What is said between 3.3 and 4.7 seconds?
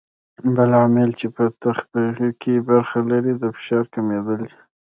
د فشار کمېدل دي.